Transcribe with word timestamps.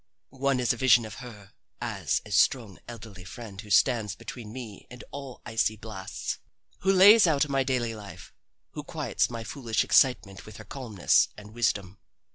One 0.39 0.59
is 0.59 0.73
a 0.73 0.77
vision 0.77 1.05
of 1.05 1.13
her 1.21 1.53
as 1.79 2.23
a 2.25 2.31
strong 2.31 2.79
elderly 2.87 3.23
friend 3.23 3.61
who 3.61 3.69
stands 3.69 4.15
between 4.15 4.51
me 4.51 4.87
and 4.89 5.03
all 5.11 5.43
icy 5.45 5.75
blasts, 5.75 6.39
who 6.79 6.91
lays 6.91 7.27
out 7.27 7.47
my 7.47 7.63
daily 7.63 7.93
life, 7.93 8.33
who 8.71 8.81
quiets 8.83 9.29
my 9.29 9.43
foolish 9.43 9.83
excitement 9.83 10.43
with 10.43 10.57
her 10.57 10.65
calmness 10.65 11.27
and 11.37 11.53
wisdom. 11.53 11.99